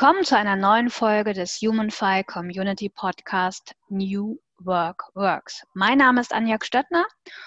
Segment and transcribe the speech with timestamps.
[0.00, 5.64] Willkommen zu einer neuen Folge des HumanFi Community Podcast New Work Works.
[5.74, 7.04] Mein Name ist Anja Stöttner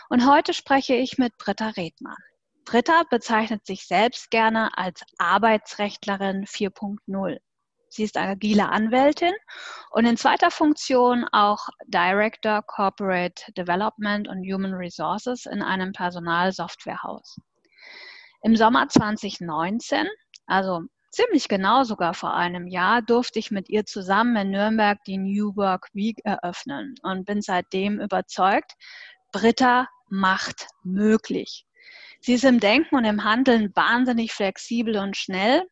[0.09, 2.17] und heute spreche ich mit Britta Redmann.
[2.65, 7.37] Britta bezeichnet sich selbst gerne als Arbeitsrechtlerin 4.0.
[7.87, 9.33] Sie ist agile Anwältin
[9.91, 17.37] und in zweiter Funktion auch Director Corporate Development und Human Resources in einem Personalsoftwarehaus.
[18.43, 20.05] Im Sommer 2019,
[20.47, 20.81] also
[21.11, 25.55] ziemlich genau sogar vor einem Jahr, durfte ich mit ihr zusammen in Nürnberg die New
[25.55, 28.73] Work Week eröffnen und bin seitdem überzeugt,
[29.31, 31.65] Britta macht möglich.
[32.19, 35.63] Sie ist im Denken und im Handeln wahnsinnig flexibel und schnell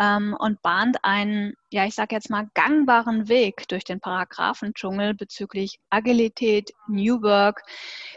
[0.00, 5.78] ähm, und bahnt einen, ja, ich sage jetzt mal, gangbaren Weg durch den Paragraphendschungel bezüglich
[5.90, 7.62] Agilität, New Work,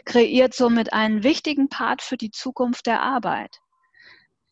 [0.04, 3.60] kreiert somit einen wichtigen Part für die Zukunft der Arbeit.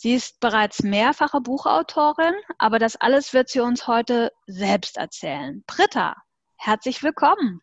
[0.05, 5.65] Sie ist bereits mehrfache Buchautorin, aber das alles wird sie uns heute selbst erzählen.
[5.67, 6.15] Britta,
[6.59, 7.63] herzlich willkommen.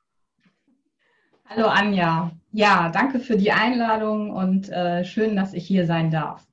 [1.46, 2.32] Hallo Anja.
[2.52, 6.48] Ja, danke für die Einladung und äh, schön, dass ich hier sein darf.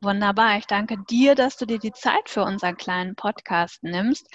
[0.00, 0.56] Wunderbar.
[0.56, 4.26] Ich danke dir, dass du dir die Zeit für unseren kleinen Podcast nimmst.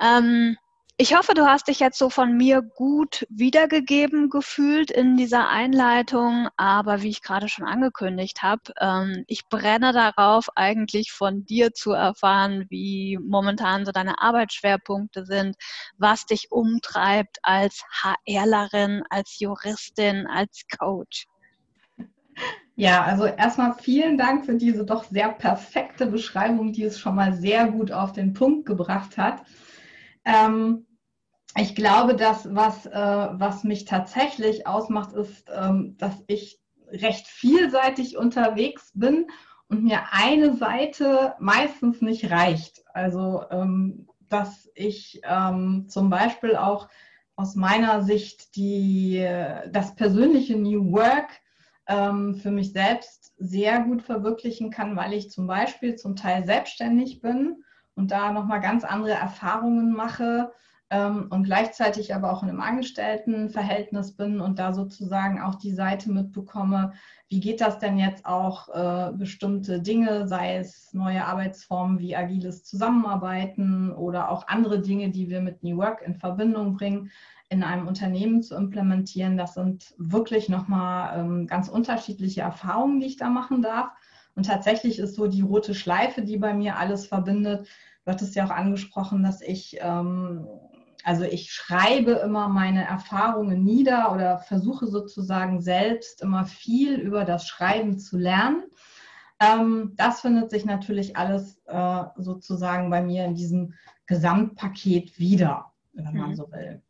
[0.00, 0.56] Ähm,
[0.96, 6.48] ich hoffe, du hast dich jetzt so von mir gut wiedergegeben gefühlt in dieser Einleitung,
[6.56, 11.90] aber wie ich gerade schon angekündigt habe, ähm, ich brenne darauf, eigentlich von dir zu
[11.90, 15.56] erfahren, wie momentan so deine Arbeitsschwerpunkte sind,
[15.98, 21.26] was dich umtreibt als HRlerin, als Juristin, als Coach.
[22.76, 27.32] Ja, also erstmal vielen Dank für diese doch sehr perfekte Beschreibung, die es schon mal
[27.32, 29.42] sehr gut auf den Punkt gebracht hat.
[30.24, 30.86] Ähm,
[31.56, 38.16] ich glaube, dass was, äh, was mich tatsächlich ausmacht, ist, ähm, dass ich recht vielseitig
[38.16, 39.28] unterwegs bin
[39.68, 42.84] und mir eine Seite meistens nicht reicht.
[42.92, 46.88] Also, ähm, dass ich ähm, zum Beispiel auch
[47.36, 49.18] aus meiner Sicht die,
[49.70, 51.30] das persönliche New Work
[51.86, 57.20] ähm, für mich selbst sehr gut verwirklichen kann, weil ich zum Beispiel zum Teil selbstständig
[57.20, 57.64] bin
[57.96, 60.52] und da nochmal ganz andere Erfahrungen mache
[60.90, 66.12] ähm, und gleichzeitig aber auch in einem Angestelltenverhältnis bin und da sozusagen auch die Seite
[66.12, 66.92] mitbekomme,
[67.28, 72.64] wie geht das denn jetzt auch äh, bestimmte Dinge, sei es neue Arbeitsformen wie agiles
[72.64, 77.10] Zusammenarbeiten oder auch andere Dinge, die wir mit New Work in Verbindung bringen,
[77.48, 79.36] in einem Unternehmen zu implementieren.
[79.36, 83.88] Das sind wirklich nochmal ähm, ganz unterschiedliche Erfahrungen, die ich da machen darf.
[84.34, 87.68] Und tatsächlich ist so die rote Schleife, die bei mir alles verbindet.
[88.04, 90.46] Du hattest ja auch angesprochen, dass ich, ähm,
[91.04, 97.46] also ich schreibe immer meine Erfahrungen nieder oder versuche sozusagen selbst immer viel über das
[97.46, 98.64] Schreiben zu lernen.
[99.40, 103.74] Ähm, das findet sich natürlich alles äh, sozusagen bei mir in diesem
[104.06, 106.34] Gesamtpaket wieder, wenn man mhm.
[106.36, 106.82] so will.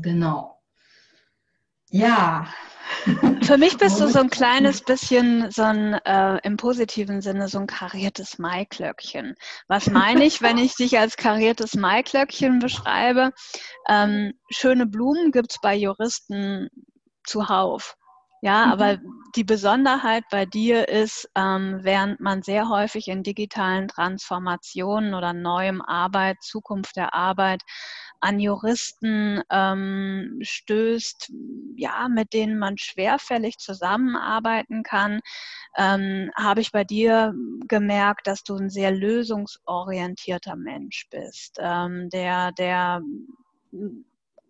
[0.00, 0.57] Genau.
[1.90, 2.46] Ja,
[3.42, 7.58] für mich bist du so ein kleines bisschen so ein äh, im positiven Sinne so
[7.58, 9.34] ein kariertes Maiklöckchen.
[9.68, 13.32] Was meine ich, wenn ich dich als kariertes Maiklöckchen beschreibe?
[13.88, 16.68] Ähm, schöne Blumen gibt es bei Juristen
[17.24, 17.96] zuhauf.
[18.40, 18.72] Ja, mhm.
[18.72, 18.98] aber
[19.34, 25.82] die Besonderheit bei dir ist, ähm, während man sehr häufig in digitalen Transformationen oder neuem
[25.82, 27.62] Arbeit, Zukunft der Arbeit
[28.20, 31.32] an Juristen ähm, stößt,
[31.76, 35.20] ja, mit denen man schwerfällig zusammenarbeiten kann,
[35.76, 37.34] ähm, habe ich bei dir
[37.68, 43.02] gemerkt, dass du ein sehr lösungsorientierter Mensch bist, ähm, der, der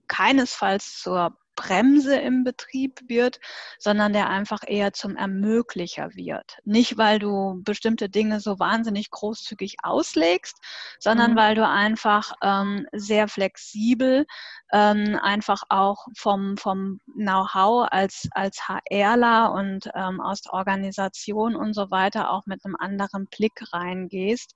[0.07, 3.41] keinesfalls zur Bremse im Betrieb wird,
[3.81, 6.59] sondern der einfach eher zum Ermöglicher wird.
[6.65, 10.57] Nicht, weil du bestimmte Dinge so wahnsinnig großzügig auslegst,
[11.01, 11.37] sondern mhm.
[11.37, 14.25] weil du einfach ähm, sehr flexibel,
[14.73, 21.75] ähm, einfach auch vom, vom Know-how als, als HRler und ähm, aus der Organisation und
[21.75, 24.55] so weiter auch mit einem anderen Blick reingehst.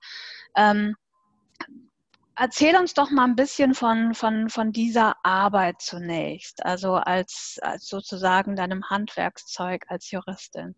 [2.35, 7.87] Erzähl uns doch mal ein bisschen von, von, von dieser Arbeit zunächst, also als, als
[7.87, 10.75] sozusagen deinem Handwerkszeug als Juristin.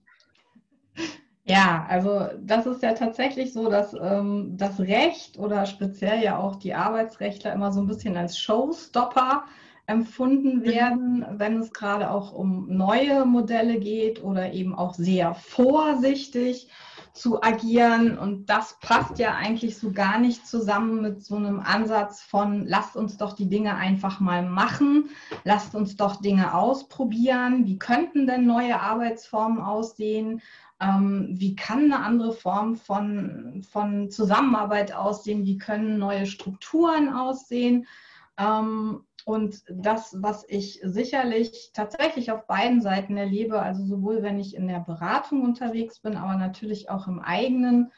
[1.46, 6.56] Ja, also das ist ja tatsächlich so, dass ähm, das Recht oder speziell ja auch
[6.56, 9.46] die Arbeitsrechtler immer so ein bisschen als Showstopper
[9.86, 10.63] empfunden mhm.
[10.66, 16.68] werden, wenn es gerade auch um neue Modelle geht oder eben auch sehr vorsichtig
[17.15, 18.17] zu agieren.
[18.17, 22.95] Und das passt ja eigentlich so gar nicht zusammen mit so einem Ansatz von, lasst
[22.95, 25.09] uns doch die Dinge einfach mal machen,
[25.44, 27.65] lasst uns doch Dinge ausprobieren.
[27.65, 30.41] Wie könnten denn neue Arbeitsformen aussehen?
[30.81, 35.45] Ähm, wie kann eine andere Form von, von Zusammenarbeit aussehen?
[35.45, 37.88] Wie können neue Strukturen aussehen?
[38.38, 44.56] Ähm, und das, was ich sicherlich tatsächlich auf beiden Seiten erlebe, also sowohl wenn ich
[44.56, 47.92] in der Beratung unterwegs bin, aber natürlich auch im eigenen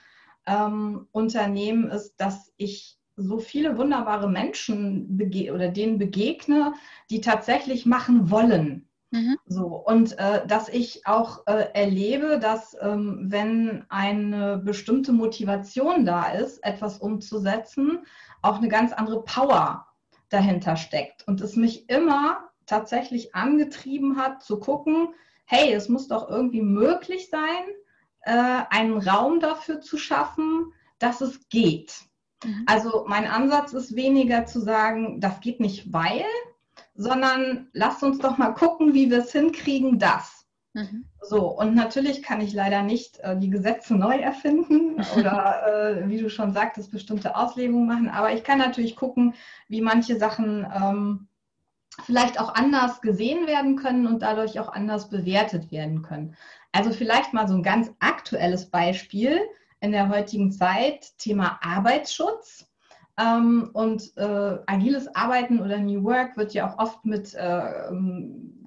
[0.46, 5.20] ähm, Unternehmen, ist, dass ich so viele wunderbare Menschen
[5.54, 6.74] oder denen begegne,
[7.10, 8.88] die tatsächlich machen wollen.
[9.12, 9.38] Mhm.
[9.48, 16.32] So, und äh, dass ich auch äh, erlebe, dass ähm, wenn eine bestimmte Motivation da
[16.32, 18.06] ist, etwas umzusetzen,
[18.42, 19.87] auch eine ganz andere Power
[20.30, 21.28] dahinter steckt.
[21.28, 25.10] Und es mich immer tatsächlich angetrieben hat zu gucken,
[25.46, 27.64] hey, es muss doch irgendwie möglich sein,
[28.22, 31.94] äh, einen Raum dafür zu schaffen, dass es geht.
[32.44, 32.64] Mhm.
[32.66, 36.26] Also mein Ansatz ist weniger zu sagen, das geht nicht, weil,
[36.96, 40.47] sondern lasst uns doch mal gucken, wie wir es hinkriegen, das.
[40.74, 41.06] Mhm.
[41.22, 46.20] So, und natürlich kann ich leider nicht äh, die Gesetze neu erfinden oder, äh, wie
[46.20, 49.34] du schon sagtest, bestimmte Auslegungen machen, aber ich kann natürlich gucken,
[49.68, 51.28] wie manche Sachen ähm,
[52.06, 56.36] vielleicht auch anders gesehen werden können und dadurch auch anders bewertet werden können.
[56.72, 59.40] Also vielleicht mal so ein ganz aktuelles Beispiel
[59.80, 62.66] in der heutigen Zeit, Thema Arbeitsschutz.
[63.20, 67.90] Ähm, und äh, agiles Arbeiten oder New Work wird ja auch oft mit äh,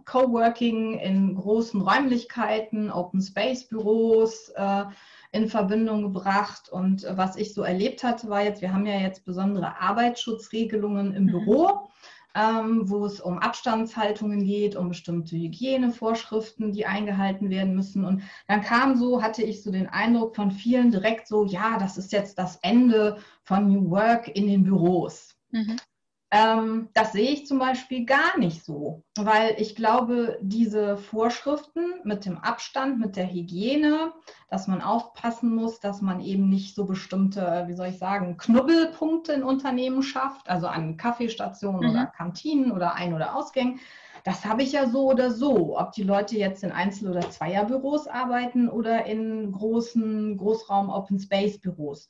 [0.04, 4.84] Coworking in großen Räumlichkeiten, Open Space Büros äh,
[5.32, 6.68] in Verbindung gebracht.
[6.68, 11.24] Und was ich so erlebt hatte, war jetzt, wir haben ja jetzt besondere Arbeitsschutzregelungen im
[11.24, 11.30] mhm.
[11.30, 11.90] Büro
[12.34, 18.04] ähm, wo es um Abstandshaltungen geht, um bestimmte Hygienevorschriften, die eingehalten werden müssen.
[18.04, 21.98] Und dann kam so, hatte ich so den Eindruck von vielen direkt so, ja, das
[21.98, 25.36] ist jetzt das Ende von New Work in den Büros.
[25.50, 25.76] Mhm.
[26.32, 32.24] Ähm, das sehe ich zum Beispiel gar nicht so, weil ich glaube, diese Vorschriften mit
[32.24, 34.12] dem Abstand, mit der Hygiene,
[34.48, 39.32] dass man aufpassen muss, dass man eben nicht so bestimmte, wie soll ich sagen, Knubbelpunkte
[39.32, 41.90] in Unternehmen schafft, also an Kaffeestationen mhm.
[41.90, 43.80] oder Kantinen oder Ein- oder Ausgängen.
[44.22, 48.06] Das habe ich ja so oder so, ob die Leute jetzt in Einzel- oder Zweierbüros
[48.06, 52.08] arbeiten oder in großen Großraum Open Space Büros.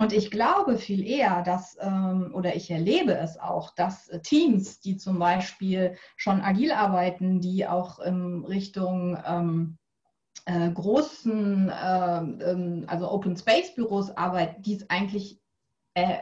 [0.00, 4.96] Und ich glaube viel eher, dass, ähm, oder ich erlebe es auch, dass Teams, die
[4.96, 9.78] zum Beispiel schon agil arbeiten, die auch in Richtung ähm,
[10.44, 15.40] äh, großen, äh, ähm, also Open Space Büros arbeiten, die es eigentlich
[15.94, 16.18] äh,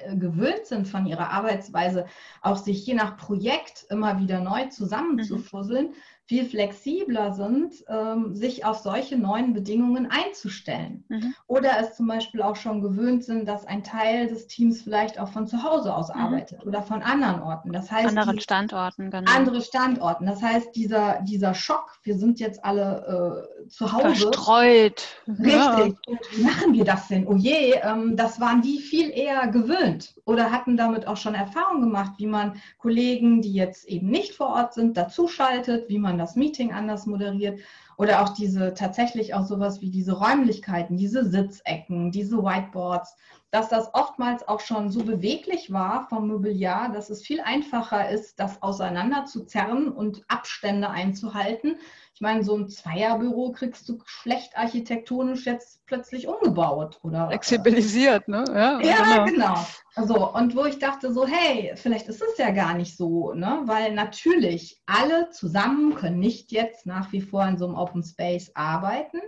[0.00, 2.06] äh, gewöhnt sind von ihrer Arbeitsweise,
[2.42, 5.94] auch sich je nach Projekt immer wieder neu zusammenzufusseln, mhm
[6.30, 11.02] viel flexibler sind, ähm, sich auf solche neuen Bedingungen einzustellen.
[11.08, 11.34] Mhm.
[11.48, 15.26] Oder es zum Beispiel auch schon gewöhnt sind, dass ein Teil des Teams vielleicht auch
[15.26, 16.20] von zu Hause aus mhm.
[16.20, 17.72] arbeitet oder von anderen Orten.
[17.72, 19.28] Das heißt, anderen die, Standorten, genau.
[19.28, 20.24] Andere Standorten.
[20.26, 24.14] Das heißt, dieser, dieser Schock, wir sind jetzt alle äh, zu Hause.
[24.14, 25.08] Verstreut.
[25.26, 25.50] Richtig.
[25.50, 25.88] Ja.
[26.30, 27.26] Wie machen wir das denn?
[27.26, 31.80] Oh je, ähm, das waren die viel eher gewöhnt oder hatten damit auch schon Erfahrung
[31.80, 36.36] gemacht, wie man Kollegen, die jetzt eben nicht vor Ort sind, dazuschaltet, wie man das
[36.36, 37.60] Meeting anders moderiert.
[37.96, 43.16] Oder auch diese tatsächlich auch sowas wie diese Räumlichkeiten, diese Sitzecken, diese Whiteboards,
[43.50, 48.38] dass das oftmals auch schon so beweglich war vom Mobiliar, dass es viel einfacher ist,
[48.38, 51.76] das auseinander zu zerren und Abstände einzuhalten,
[52.20, 58.44] ich meine, so ein Zweierbüro kriegst du schlecht architektonisch jetzt plötzlich umgebaut oder flexibilisiert, ne?
[58.48, 59.54] Ja, ja genau.
[59.54, 59.66] genau.
[59.94, 63.62] Also, und wo ich dachte so, hey, vielleicht ist es ja gar nicht so, ne?
[63.64, 68.50] Weil natürlich alle zusammen können nicht jetzt nach wie vor in so einem Open Space
[68.52, 69.22] arbeiten.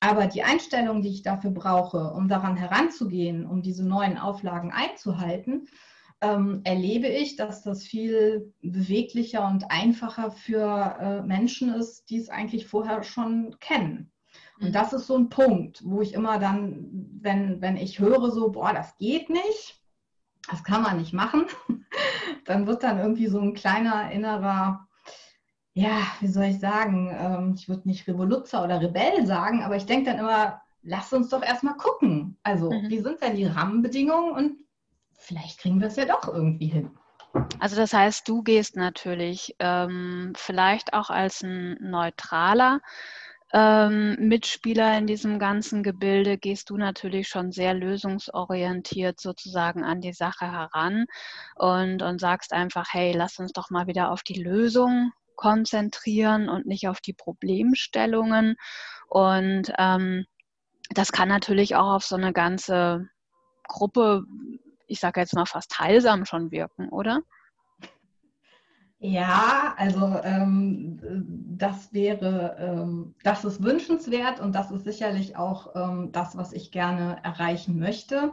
[0.00, 5.68] Aber die Einstellung, die ich dafür brauche, um daran heranzugehen, um diese neuen Auflagen einzuhalten,
[6.22, 12.30] ähm, erlebe ich, dass das viel beweglicher und einfacher für äh, Menschen ist, die es
[12.30, 14.12] eigentlich vorher schon kennen.
[14.60, 14.72] Und mhm.
[14.72, 16.88] das ist so ein Punkt, wo ich immer dann,
[17.20, 19.82] wenn, wenn ich höre, so, boah, das geht nicht,
[20.48, 21.46] das kann man nicht machen,
[22.46, 24.86] dann wird dann irgendwie so ein kleiner innerer,
[25.74, 29.86] ja, wie soll ich sagen, ähm, ich würde nicht Revoluzer oder Rebell sagen, aber ich
[29.86, 32.38] denke dann immer, lass uns doch erstmal gucken.
[32.44, 32.90] Also, mhm.
[32.90, 34.62] wie sind denn die Rahmenbedingungen und
[35.22, 36.90] vielleicht kriegen wir es ja doch irgendwie hin.
[37.58, 42.80] Also das heißt, du gehst natürlich ähm, vielleicht auch als ein neutraler
[43.52, 50.14] ähm, Mitspieler in diesem ganzen Gebilde, gehst du natürlich schon sehr lösungsorientiert sozusagen an die
[50.14, 51.06] Sache heran
[51.56, 56.66] und, und sagst einfach, hey, lass uns doch mal wieder auf die Lösung konzentrieren und
[56.66, 58.56] nicht auf die Problemstellungen.
[59.08, 60.24] Und ähm,
[60.90, 63.08] das kann natürlich auch auf so eine ganze
[63.68, 64.24] Gruppe
[64.86, 67.20] ich sage jetzt mal fast heilsam schon wirken, oder?
[69.04, 71.00] Ja, also ähm,
[71.58, 76.70] das wäre, ähm, das ist wünschenswert und das ist sicherlich auch ähm, das, was ich
[76.70, 78.32] gerne erreichen möchte.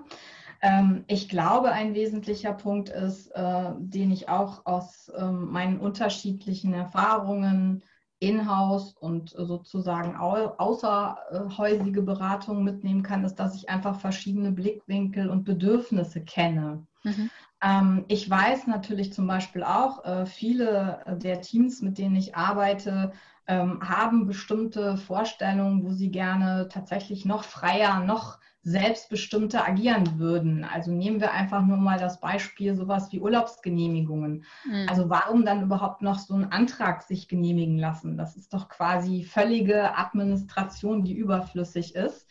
[0.62, 6.76] Ähm, ich glaube, ein wesentlicher Punkt ist, äh, den ich auch aus ähm, meinen unterschiedlichen
[6.76, 7.82] Erfahrungen
[8.20, 16.22] in-house und sozusagen außerhäusige Beratung mitnehmen kann, ist, dass ich einfach verschiedene Blickwinkel und Bedürfnisse
[16.22, 16.86] kenne.
[17.04, 17.30] Mhm.
[17.62, 23.12] Ähm, ich weiß natürlich zum Beispiel auch, äh, viele der Teams, mit denen ich arbeite,
[23.48, 30.66] ähm, haben bestimmte Vorstellungen, wo sie gerne tatsächlich noch freier, noch selbstbestimmter agieren würden.
[30.66, 34.44] Also nehmen wir einfach nur mal das Beispiel sowas wie Urlaubsgenehmigungen.
[34.66, 34.86] Mhm.
[34.90, 38.18] Also warum dann überhaupt noch so einen Antrag sich genehmigen lassen?
[38.18, 42.28] Das ist doch quasi völlige Administration, die überflüssig ist.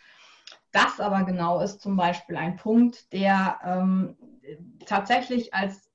[0.70, 4.16] Das aber genau ist zum Beispiel ein Punkt, der ähm,
[4.84, 5.87] tatsächlich als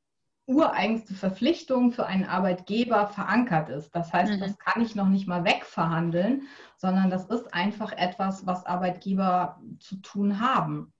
[0.45, 3.95] ureigenste Verpflichtung für einen Arbeitgeber verankert ist.
[3.95, 4.39] Das heißt, mhm.
[4.39, 6.43] das kann ich noch nicht mal wegverhandeln,
[6.75, 10.91] sondern das ist einfach etwas, was Arbeitgeber zu tun haben.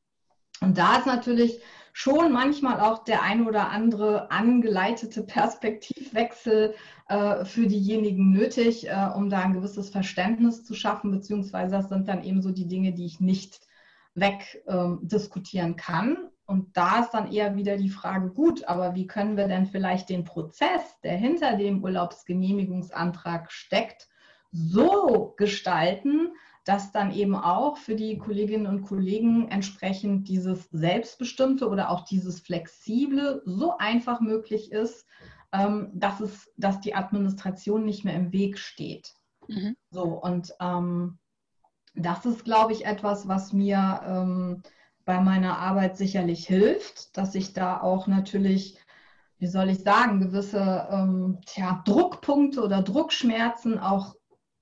[0.62, 1.60] Und da ist natürlich
[1.92, 6.74] schon manchmal auch der ein oder andere angeleitete Perspektivwechsel
[7.10, 12.08] äh, für diejenigen nötig, äh, um da ein gewisses Verständnis zu schaffen, beziehungsweise das sind
[12.08, 13.60] dann eben so die Dinge, die ich nicht
[14.16, 16.18] wegdiskutieren ähm, kann.
[16.46, 20.10] Und da ist dann eher wieder die Frage, gut, aber wie können wir denn vielleicht
[20.10, 24.10] den Prozess, der hinter dem Urlaubsgenehmigungsantrag steckt,
[24.52, 26.34] so gestalten,
[26.66, 32.40] dass dann eben auch für die Kolleginnen und Kollegen entsprechend dieses Selbstbestimmte oder auch dieses
[32.40, 35.06] Flexible so einfach möglich ist,
[35.52, 39.14] ähm, dass, es, dass die Administration nicht mehr im Weg steht.
[39.48, 39.76] Mhm.
[39.92, 41.20] So, und ähm,
[41.96, 44.64] das ist, glaube ich, etwas, was mir ähm,
[45.06, 48.78] bei meiner Arbeit sicherlich hilft, dass ich da auch natürlich,
[49.38, 54.16] wie soll ich sagen, gewisse ähm, tja, Druckpunkte oder Druckschmerzen auch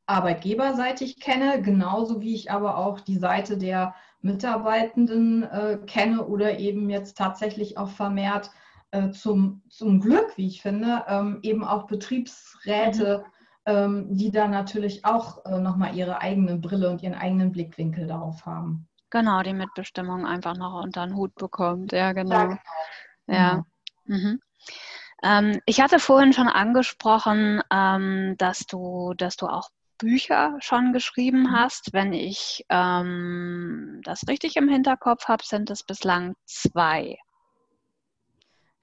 [0.08, 6.90] arbeitgeberseitig kenne, genauso wie ich aber auch die Seite der Mitarbeitenden äh, kenne oder eben
[6.90, 8.52] jetzt tatsächlich auch vermehrt
[8.92, 13.24] äh, zum, zum Glück, wie ich finde, ähm, eben auch Betriebsräte,
[13.66, 13.74] mhm.
[13.74, 18.46] ähm, die da natürlich auch äh, nochmal ihre eigene Brille und ihren eigenen Blickwinkel darauf
[18.46, 18.88] haben.
[19.12, 21.92] Genau, die Mitbestimmung einfach noch unter den Hut bekommt.
[21.92, 22.50] Ja, genau.
[22.50, 22.60] Ja.
[23.28, 23.66] Genau.
[24.06, 24.16] Mhm.
[24.16, 24.42] Mhm.
[25.24, 31.44] Ähm, ich hatte vorhin schon angesprochen, ähm, dass du, dass du auch Bücher schon geschrieben
[31.44, 31.52] mhm.
[31.52, 31.94] hast.
[31.94, 37.18] Wenn ich ähm, das richtig im Hinterkopf habe, sind es bislang zwei.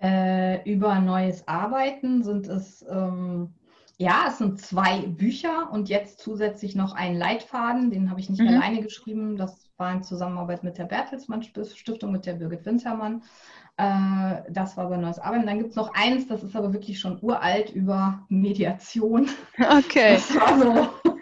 [0.01, 3.55] Äh, über neues Arbeiten sind es ähm,
[4.01, 8.41] ja, es sind zwei Bücher und jetzt zusätzlich noch ein Leitfaden, den habe ich nicht
[8.41, 8.49] mhm.
[8.49, 9.37] alleine geschrieben.
[9.37, 13.25] Das war in Zusammenarbeit mit der Bertelsmann Stiftung, mit der Birgit Wintermann.
[13.77, 15.47] Äh, das war bei Neues Arbeiten.
[15.47, 19.29] Dann gibt es noch eins, das ist aber wirklich schon uralt über Mediation.
[19.59, 20.15] Okay.
[20.15, 21.13] Das war so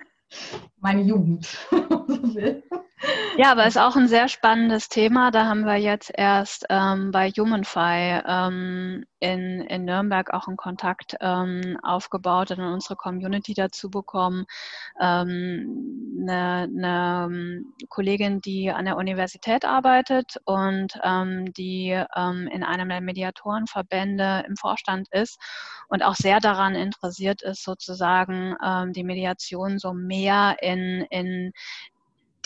[0.81, 1.59] meine Jugend.
[3.39, 5.31] Ja, aber es ist auch ein sehr spannendes Thema.
[5.31, 11.17] Da haben wir jetzt erst ähm, bei HumanFi ähm, in, in Nürnberg auch einen Kontakt
[11.21, 14.47] ähm, aufgebaut und in unsere Community dazu bekommen.
[14.99, 22.89] Ähm, eine, eine ähm, Kollegin, die an der Universität arbeitet und ähm, die in einem
[22.89, 25.39] der Mediatorenverbände im Vorstand ist
[25.89, 28.57] und auch sehr daran interessiert ist, sozusagen
[28.93, 31.53] die Mediation so mehr in, in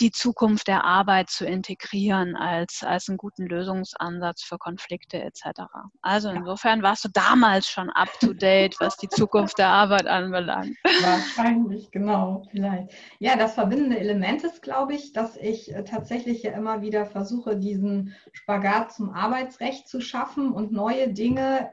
[0.01, 5.61] die Zukunft der Arbeit zu integrieren als, als einen guten Lösungsansatz für Konflikte etc.
[6.01, 10.75] Also insofern warst du damals schon up-to-date, was die Zukunft der Arbeit anbelangt.
[11.01, 12.91] Wahrscheinlich, genau, vielleicht.
[13.19, 17.55] Ja, das verbindende Element ist, glaube ich, dass ich äh, tatsächlich ja immer wieder versuche,
[17.55, 21.69] diesen Spagat zum Arbeitsrecht zu schaffen und neue Dinge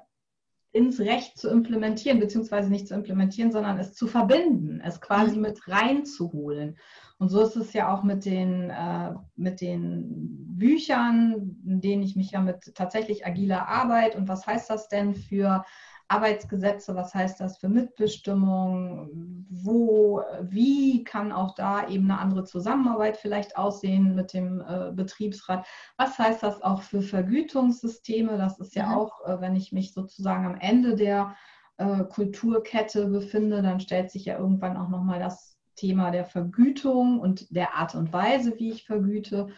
[0.73, 5.43] ins Recht zu implementieren, beziehungsweise nicht zu implementieren, sondern es zu verbinden, es quasi mhm.
[5.43, 6.79] mit reinzuholen.
[7.19, 12.17] Und so ist es ja auch mit den, äh, mit den Büchern, in denen ich
[12.17, 15.65] mich ja mit tatsächlich agiler Arbeit und was heißt das denn für
[16.09, 19.11] Arbeitsgesetze, was heißt das für Mitbestimmung,
[19.51, 25.67] wo, wie kann auch da eben eine andere Zusammenarbeit vielleicht aussehen mit dem äh, Betriebsrat,
[25.99, 28.95] was heißt das auch für Vergütungssysteme, das ist ja mhm.
[28.95, 31.37] auch, äh, wenn ich mich sozusagen am Ende der
[31.77, 37.55] äh, Kulturkette befinde, dann stellt sich ja irgendwann auch nochmal das Thema der Vergütung und
[37.55, 39.49] der Art und Weise, wie ich vergüte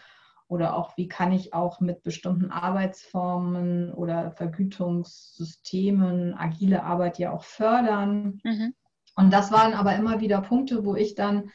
[0.48, 7.44] oder auch wie kann ich auch mit bestimmten Arbeitsformen oder Vergütungssystemen agile Arbeit ja auch
[7.44, 8.40] fördern.
[8.42, 8.74] Mhm.
[9.16, 11.50] Und das waren aber immer wieder Punkte, wo ich dann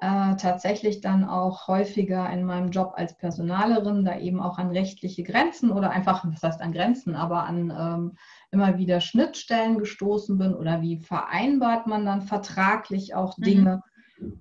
[0.00, 5.24] äh, tatsächlich dann auch häufiger in meinem Job als Personalerin da eben auch an rechtliche
[5.24, 8.16] Grenzen oder einfach, was heißt an Grenzen, aber an ähm,
[8.50, 13.42] immer wieder Schnittstellen gestoßen bin oder wie vereinbart man dann vertraglich auch mhm.
[13.42, 13.82] Dinge, mhm.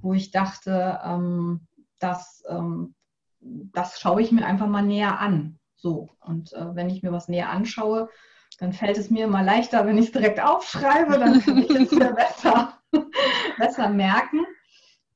[0.02, 1.68] Wo ich dachte, ähm,
[2.00, 2.96] das, ähm,
[3.40, 5.60] das schaue ich mir einfach mal näher an.
[5.76, 8.10] So, und äh, wenn ich mir was näher anschaue,
[8.60, 11.92] dann fällt es mir immer leichter, wenn ich es direkt aufschreibe, dann kann ich es
[11.92, 12.80] mir besser,
[13.58, 14.46] besser merken.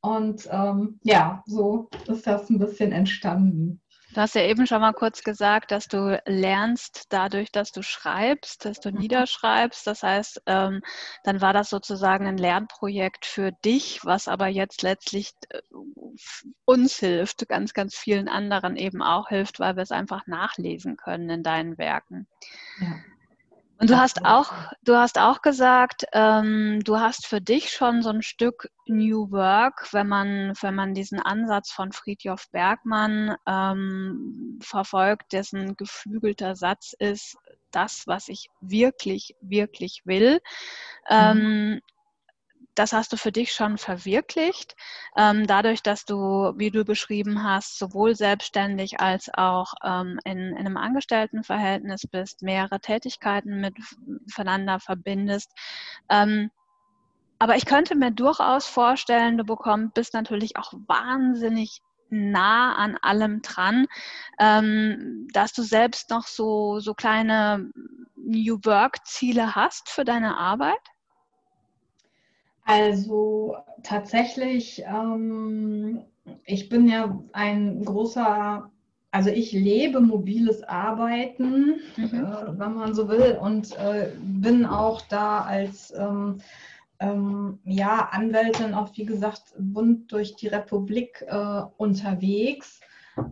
[0.02, 3.81] Und ähm, ja, so ist das ein bisschen entstanden.
[4.14, 8.66] Du hast ja eben schon mal kurz gesagt, dass du lernst dadurch, dass du schreibst,
[8.66, 9.00] dass du mhm.
[9.00, 9.88] niederschreibst.
[9.88, 10.82] Das heißt, ähm,
[11.24, 15.62] dann war das sozusagen ein Lernprojekt für dich, was aber jetzt letztlich äh,
[16.66, 21.30] uns hilft, ganz, ganz vielen anderen eben auch hilft, weil wir es einfach nachlesen können
[21.30, 22.28] in deinen Werken.
[22.80, 22.96] Ja.
[23.82, 28.10] Und du hast auch, du hast auch gesagt, ähm, du hast für dich schon so
[28.10, 35.34] ein Stück New Work, wenn man, wenn man diesen Ansatz von Friedjof Bergmann ähm, verfolgt,
[35.34, 37.38] dessen geflügelter Satz ist,
[37.72, 40.34] das, was ich wirklich, wirklich will.
[41.10, 41.80] Mhm.
[41.80, 41.82] Ähm,
[42.82, 44.76] das hast du für dich schon verwirklicht,
[45.16, 50.58] ähm, dadurch, dass du, wie du beschrieben hast, sowohl selbstständig als auch ähm, in, in,
[50.58, 55.52] einem Angestelltenverhältnis bist, mehrere Tätigkeiten miteinander verbindest.
[56.10, 56.50] Ähm,
[57.38, 63.44] aber ich könnte mir durchaus vorstellen, du bekommst, bist natürlich auch wahnsinnig nah an allem
[63.44, 63.86] dran,
[64.40, 67.70] ähm, dass du selbst noch so, so kleine
[68.16, 70.91] New Work-Ziele hast für deine Arbeit?
[72.66, 76.02] Also tatsächlich, ähm,
[76.46, 78.70] ich bin ja ein großer,
[79.12, 82.04] also ich lebe mobiles Arbeiten, mhm.
[82.14, 86.38] äh, wenn man so will, und äh, bin auch da als ähm,
[87.00, 92.80] ähm, ja, Anwältin auch, wie gesagt, bunt durch die Republik äh, unterwegs.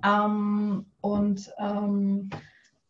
[0.03, 2.29] Ähm, und ähm,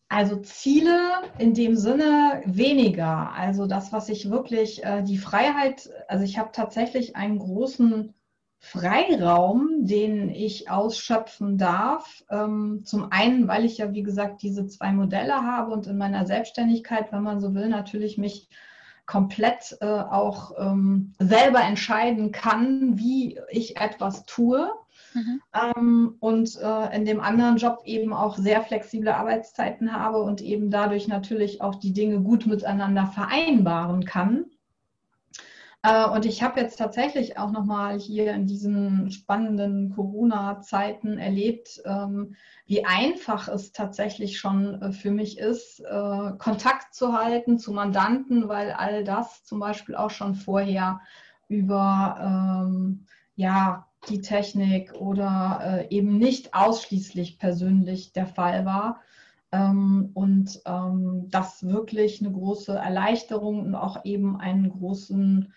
[0.09, 3.31] also Ziele in dem Sinne weniger.
[3.33, 8.13] Also das, was ich wirklich, äh, die Freiheit, also ich habe tatsächlich einen großen
[8.57, 12.23] Freiraum, den ich ausschöpfen darf.
[12.29, 16.25] Ähm, zum einen, weil ich ja, wie gesagt, diese zwei Modelle habe und in meiner
[16.25, 18.49] Selbstständigkeit, wenn man so will, natürlich mich
[19.05, 24.69] komplett äh, auch ähm, selber entscheiden kann, wie ich etwas tue.
[25.13, 25.41] Mhm.
[25.53, 30.69] Ähm, und äh, in dem anderen Job eben auch sehr flexible Arbeitszeiten habe und eben
[30.69, 34.45] dadurch natürlich auch die Dinge gut miteinander vereinbaren kann.
[35.81, 42.35] Äh, und ich habe jetzt tatsächlich auch nochmal hier in diesen spannenden Corona-Zeiten erlebt, ähm,
[42.65, 48.49] wie einfach es tatsächlich schon äh, für mich ist, äh, Kontakt zu halten zu Mandanten,
[48.49, 50.99] weil all das zum Beispiel auch schon vorher
[51.47, 53.05] über ähm,
[53.39, 58.99] ja, die Technik oder äh, eben nicht ausschließlich persönlich der Fall war.
[59.53, 65.53] Ähm, und ähm, das wirklich eine große Erleichterung und auch eben einen großen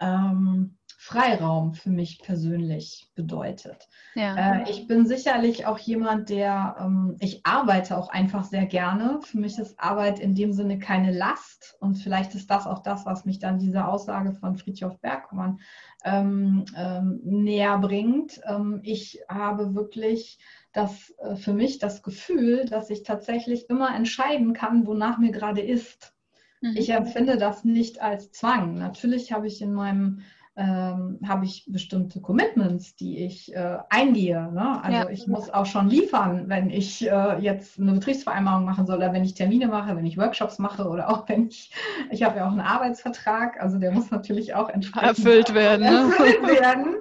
[0.00, 3.88] ähm, Freiraum für mich persönlich bedeutet.
[4.14, 4.60] Ja.
[4.60, 9.18] Äh, ich bin sicherlich auch jemand, der, ähm, ich arbeite auch einfach sehr gerne.
[9.22, 13.06] Für mich ist Arbeit in dem Sinne keine Last und vielleicht ist das auch das,
[13.06, 15.60] was mich dann diese Aussage von Friedhof Bergmann
[16.04, 18.38] ähm, ähm, näher bringt.
[18.46, 20.38] Ähm, ich habe wirklich
[20.74, 25.62] das äh, für mich das Gefühl, dass ich tatsächlich immer entscheiden kann, wonach mir gerade
[25.62, 26.12] ist.
[26.60, 26.76] Mhm.
[26.76, 28.78] Ich empfinde das nicht als Zwang.
[28.78, 30.22] Natürlich habe ich in meinem
[30.56, 34.52] ähm, habe ich bestimmte Commitments, die ich äh, eingehe.
[34.52, 34.82] Ne?
[34.82, 35.08] Also ja.
[35.08, 39.24] ich muss auch schon liefern, wenn ich äh, jetzt eine Betriebsvereinbarung machen soll oder wenn
[39.24, 41.72] ich Termine mache, wenn ich Workshops mache oder auch wenn ich,
[42.10, 45.82] ich habe ja auch einen Arbeitsvertrag, also der muss natürlich auch entsprechend erfüllt werden.
[45.82, 46.12] Ne?
[46.12, 46.96] Erfüllt werden.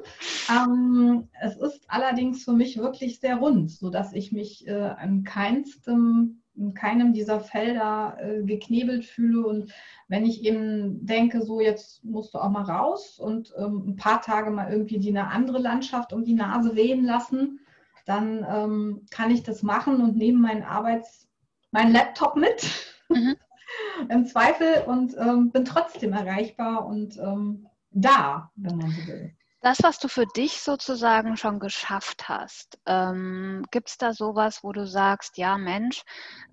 [0.50, 6.39] ähm, es ist allerdings für mich wirklich sehr rund, sodass ich mich äh, an keinstem
[6.60, 9.46] in keinem dieser Felder äh, geknebelt fühle.
[9.46, 9.72] Und
[10.08, 14.22] wenn ich eben denke, so jetzt musst du auch mal raus und ähm, ein paar
[14.22, 17.60] Tage mal irgendwie die eine andere Landschaft um die Nase wehen lassen,
[18.06, 21.28] dann ähm, kann ich das machen und nehme meinen Arbeits,
[21.72, 22.68] meinen Laptop mit.
[23.10, 23.36] Mhm.
[24.10, 29.34] Im Zweifel und ähm, bin trotzdem erreichbar und ähm, da, wenn man so will.
[29.62, 34.72] Das, was du für dich sozusagen schon geschafft hast, ähm, gibt es da sowas, wo
[34.72, 36.04] du sagst, ja Mensch,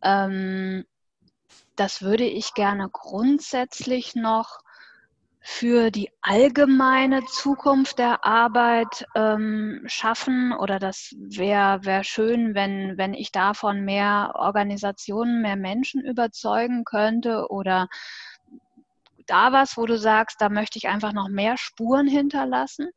[0.03, 0.85] ähm,
[1.77, 4.59] das würde ich gerne grundsätzlich noch
[5.49, 10.53] für die allgemeine Zukunft der Arbeit ähm, schaffen?
[10.53, 17.47] Oder das wäre wär schön, wenn, wenn ich davon mehr Organisationen, mehr Menschen überzeugen könnte?
[17.49, 17.87] Oder
[19.27, 22.89] da was, wo du sagst, da möchte ich einfach noch mehr Spuren hinterlassen?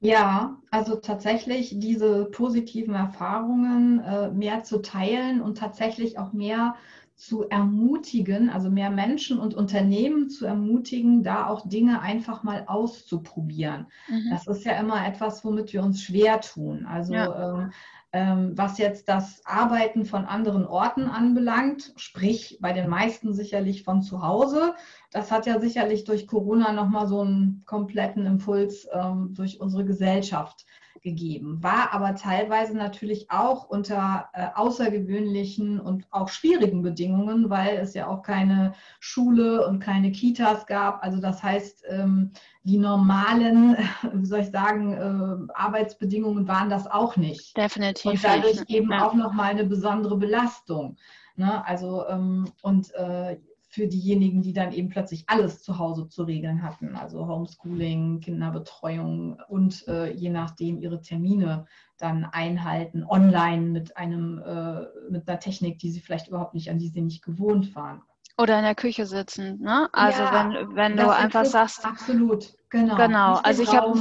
[0.00, 6.74] Ja, also tatsächlich diese positiven Erfahrungen äh, mehr zu teilen und tatsächlich auch mehr
[7.14, 13.86] zu ermutigen, also mehr Menschen und Unternehmen zu ermutigen, da auch Dinge einfach mal auszuprobieren.
[14.08, 14.30] Mhm.
[14.30, 16.86] Das ist ja immer etwas, womit wir uns schwer tun.
[16.86, 17.54] Also ja.
[17.54, 17.72] ähm,
[18.14, 24.22] was jetzt das Arbeiten von anderen Orten anbelangt, sprich bei den meisten sicherlich von zu
[24.22, 24.74] Hause,
[25.10, 30.64] das hat ja sicherlich durch Corona nochmal so einen kompletten Impuls ähm, durch unsere Gesellschaft
[31.02, 37.94] gegeben, war aber teilweise natürlich auch unter äh, außergewöhnlichen und auch schwierigen Bedingungen, weil es
[37.94, 41.02] ja auch keine Schule und keine Kitas gab.
[41.02, 43.76] Also das heißt, ähm, die normalen,
[44.12, 47.56] wie soll ich sagen, äh, Arbeitsbedingungen waren das auch nicht.
[47.56, 48.12] Definitiv.
[48.12, 49.06] Und dadurch eben ja.
[49.06, 50.96] auch nochmal eine besondere Belastung.
[51.36, 51.66] Ne?
[51.66, 53.38] Also ähm, und äh,
[53.74, 59.40] für diejenigen, die dann eben plötzlich alles zu Hause zu regeln hatten, also Homeschooling, Kinderbetreuung
[59.48, 61.66] und äh, je nachdem ihre Termine
[61.98, 66.78] dann einhalten, online mit einem äh, mit einer Technik, die sie vielleicht überhaupt nicht, an
[66.78, 68.02] die sie nicht gewohnt waren.
[68.38, 69.88] Oder in der Küche sitzen, ne?
[69.92, 71.84] Also ja, wenn, wenn du einfach sagst.
[71.84, 72.96] Absolut, genau.
[72.96, 73.98] Genau, also ich habe.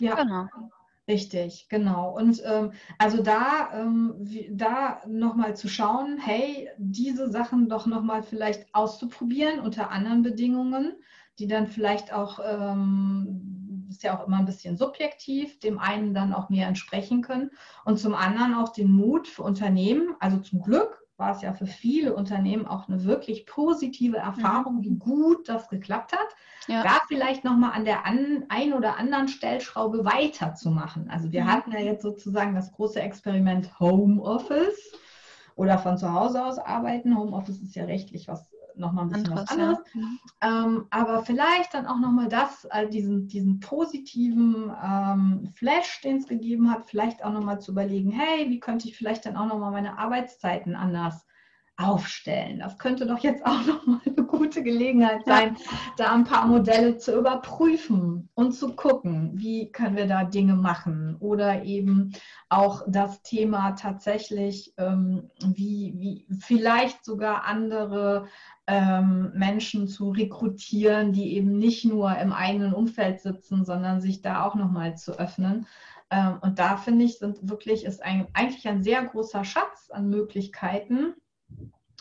[0.00, 0.16] Ja.
[0.16, 0.48] Genau.
[1.08, 2.14] Richtig, genau.
[2.14, 4.14] Und ähm, also da, ähm,
[4.50, 10.92] da nochmal zu schauen, hey, diese Sachen doch nochmal vielleicht auszuprobieren unter anderen Bedingungen,
[11.38, 16.34] die dann vielleicht auch, ähm, ist ja auch immer ein bisschen subjektiv, dem einen dann
[16.34, 17.50] auch mehr entsprechen können.
[17.86, 21.66] Und zum anderen auch den Mut für Unternehmen, also zum Glück war es ja für
[21.66, 24.82] viele Unternehmen auch eine wirklich positive Erfahrung, mhm.
[24.82, 26.28] wie gut das geklappt hat.
[26.68, 26.82] Ja.
[26.84, 31.10] Da vielleicht nochmal an der an, ein oder anderen Stellschraube weiterzumachen.
[31.10, 31.52] Also wir mhm.
[31.52, 34.92] hatten ja jetzt sozusagen das große Experiment Homeoffice
[35.56, 37.16] oder von zu Hause aus arbeiten.
[37.16, 38.46] Homeoffice ist ja rechtlich was
[38.78, 39.78] nochmal ein bisschen was anderes.
[39.94, 40.64] Ja.
[40.64, 46.26] Ähm, aber vielleicht dann auch nochmal das, also diesen, diesen positiven ähm, Flash, den es
[46.26, 49.72] gegeben hat, vielleicht auch nochmal zu überlegen, hey, wie könnte ich vielleicht dann auch nochmal
[49.72, 51.26] meine Arbeitszeiten anders
[51.78, 52.58] aufstellen.
[52.58, 55.70] Das könnte doch jetzt auch nochmal eine gute Gelegenheit sein, ja.
[55.96, 61.16] da ein paar Modelle zu überprüfen und zu gucken, wie können wir da Dinge machen.
[61.20, 62.12] Oder eben
[62.48, 68.26] auch das Thema tatsächlich, ähm, wie, wie vielleicht sogar andere
[68.66, 74.44] ähm, Menschen zu rekrutieren, die eben nicht nur im eigenen Umfeld sitzen, sondern sich da
[74.44, 75.66] auch nochmal zu öffnen.
[76.10, 80.08] Ähm, und da finde ich, sind wirklich, ist ein, eigentlich ein sehr großer Schatz an
[80.08, 81.14] Möglichkeiten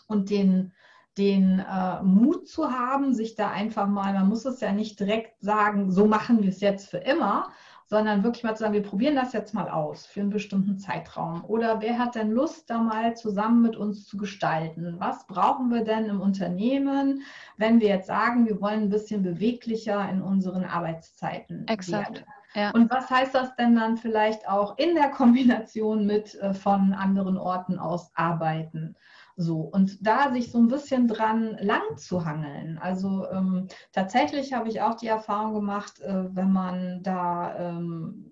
[0.07, 0.73] und den,
[1.17, 5.41] den äh, Mut zu haben, sich da einfach mal, man muss es ja nicht direkt
[5.41, 7.49] sagen, so machen wir es jetzt für immer,
[7.87, 11.43] sondern wirklich mal zu sagen, wir probieren das jetzt mal aus für einen bestimmten Zeitraum.
[11.45, 14.95] Oder wer hat denn Lust, da mal zusammen mit uns zu gestalten?
[14.99, 17.23] Was brauchen wir denn im Unternehmen,
[17.55, 22.25] wenn wir jetzt sagen, wir wollen ein bisschen beweglicher in unseren Arbeitszeiten Exakt.
[22.53, 22.71] Ja.
[22.71, 27.37] Und was heißt das denn dann vielleicht auch in der Kombination mit äh, von anderen
[27.37, 28.95] Orten aus arbeiten?
[29.39, 32.79] So, und da sich so ein bisschen dran lang zu hangeln.
[32.79, 38.31] Also ähm, tatsächlich habe ich auch die Erfahrung gemacht, äh, wenn man da ähm,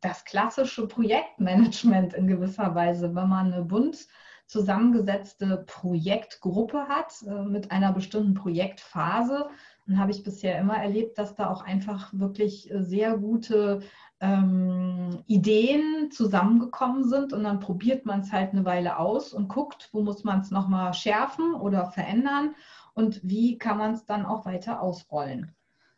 [0.00, 4.06] das klassische Projektmanagement in gewisser Weise, wenn man eine bunt
[4.46, 9.48] zusammengesetzte Projektgruppe hat äh, mit einer bestimmten Projektphase,
[9.86, 13.80] dann habe ich bisher immer erlebt, dass da auch einfach wirklich äh, sehr gute
[14.24, 19.90] ähm, Ideen zusammengekommen sind und dann probiert man es halt eine Weile aus und guckt,
[19.92, 22.54] wo muss man es nochmal schärfen oder verändern
[22.94, 25.54] und wie kann man es dann auch weiter ausrollen.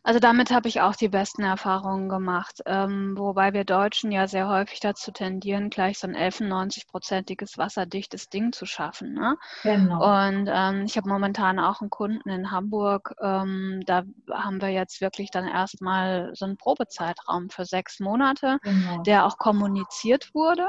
[0.07, 4.49] Also damit habe ich auch die besten Erfahrungen gemacht, ähm, wobei wir Deutschen ja sehr
[4.49, 9.15] häufig dazu tendieren, gleich so ein 11-90-prozentiges wasserdichtes Ding zu schaffen.
[9.15, 9.37] Ne?
[9.65, 9.97] Genau.
[9.97, 15.01] Und ähm, ich habe momentan auch einen Kunden in Hamburg, ähm, da haben wir jetzt
[15.01, 19.03] wirklich dann erstmal so einen Probezeitraum für sechs Monate, genau.
[19.03, 20.69] der auch kommuniziert wurde.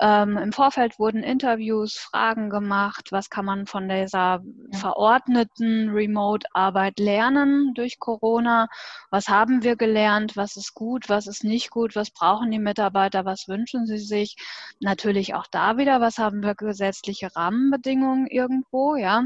[0.00, 7.74] Ähm, Im Vorfeld wurden Interviews, Fragen gemacht, was kann man von dieser verordneten Remote-Arbeit lernen
[7.74, 8.68] durch Corona,
[9.10, 13.24] was haben wir gelernt, was ist gut, was ist nicht gut, was brauchen die Mitarbeiter,
[13.24, 14.36] was wünschen sie sich.
[14.78, 19.24] Natürlich auch da wieder, was haben wir gesetzliche Rahmenbedingungen irgendwo, ja.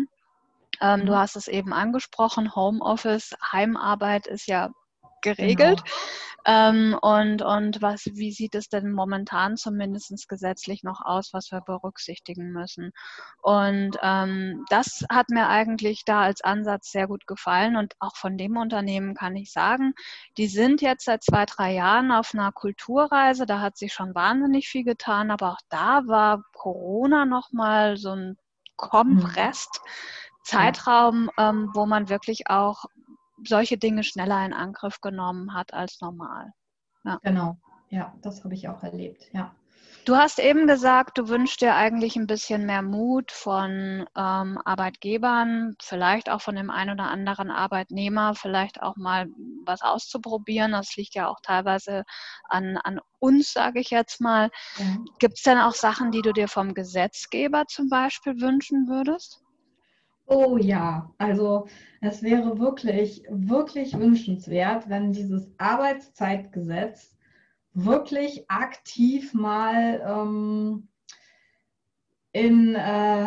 [0.81, 1.17] Ähm, du mhm.
[1.17, 4.71] hast es eben angesprochen, Homeoffice, Heimarbeit ist ja
[5.23, 5.83] geregelt.
[5.85, 5.97] Genau.
[6.45, 11.61] Ähm, und und was, wie sieht es denn momentan zumindest gesetzlich noch aus, was wir
[11.61, 12.91] berücksichtigen müssen?
[13.43, 17.77] Und ähm, das hat mir eigentlich da als Ansatz sehr gut gefallen.
[17.77, 19.95] Und auch von dem Unternehmen kann ich sagen,
[20.37, 23.47] die sind jetzt seit zwei, drei Jahren auf einer Kulturreise.
[23.47, 28.37] Da hat sich schon wahnsinnig viel getan, aber auch da war Corona nochmal so ein
[28.77, 29.81] kompresst.
[30.45, 32.87] Zeitraum, ähm, wo man wirklich auch
[33.47, 36.53] solche Dinge schneller in Angriff genommen hat als normal.
[37.05, 37.19] Ja.
[37.23, 37.57] Genau.
[37.91, 39.55] ja, das habe ich auch erlebt, ja.
[40.05, 45.77] Du hast eben gesagt, du wünschst dir eigentlich ein bisschen mehr Mut von ähm, Arbeitgebern,
[45.81, 49.29] vielleicht auch von dem einen oder anderen Arbeitnehmer, vielleicht auch mal
[49.65, 50.73] was auszuprobieren.
[50.73, 52.03] Das liegt ja auch teilweise
[52.49, 54.51] an, an uns, sage ich jetzt mal.
[54.77, 54.97] Ja.
[55.21, 59.41] Gibt es denn auch Sachen, die du dir vom Gesetzgeber zum Beispiel wünschen würdest?
[60.35, 61.67] Oh ja, also
[62.01, 67.15] es wäre wirklich, wirklich wünschenswert, wenn dieses Arbeitszeitgesetz
[67.75, 70.89] wirklich aktiv mal ähm,
[72.33, 73.27] in, äh,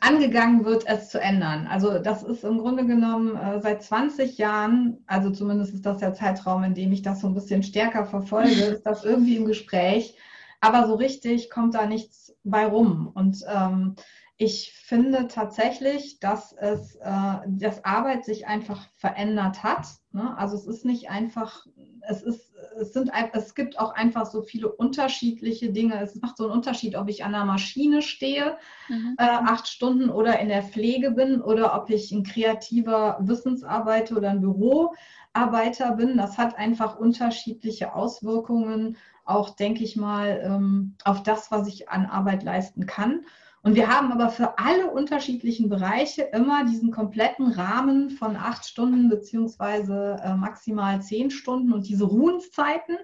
[0.00, 1.66] angegangen wird, es zu ändern.
[1.66, 6.14] Also das ist im Grunde genommen äh, seit 20 Jahren, also zumindest ist das der
[6.14, 10.16] Zeitraum, in dem ich das so ein bisschen stärker verfolge, ist das irgendwie im Gespräch.
[10.60, 13.10] Aber so richtig kommt da nichts bei rum.
[13.12, 13.96] Und ähm,
[14.40, 19.88] ich finde tatsächlich, dass es, äh, dass Arbeit sich einfach verändert hat.
[20.12, 20.36] Ne?
[20.38, 21.66] Also es ist nicht einfach,
[22.08, 26.00] es ist, es sind, es gibt auch einfach so viele unterschiedliche Dinge.
[26.00, 28.56] Es macht so einen Unterschied, ob ich an einer Maschine stehe,
[28.88, 29.16] mhm.
[29.18, 34.30] äh, acht Stunden oder in der Pflege bin oder ob ich ein kreativer Wissensarbeiter oder
[34.30, 36.16] ein Büroarbeiter bin.
[36.16, 42.06] Das hat einfach unterschiedliche Auswirkungen, auch denke ich mal, ähm, auf das, was ich an
[42.06, 43.24] Arbeit leisten kann.
[43.62, 49.08] Und wir haben aber für alle unterschiedlichen Bereiche immer diesen kompletten Rahmen von acht Stunden
[49.08, 52.96] beziehungsweise äh, maximal zehn Stunden und diese Ruhenszeiten,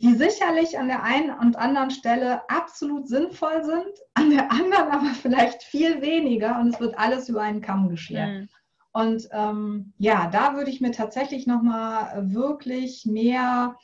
[0.00, 5.14] die sicherlich an der einen und anderen Stelle absolut sinnvoll sind, an der anderen aber
[5.22, 8.28] vielleicht viel weniger und es wird alles über einen Kamm geschert.
[8.28, 8.48] Mhm.
[8.92, 13.76] Und ähm, ja, da würde ich mir tatsächlich nochmal wirklich mehr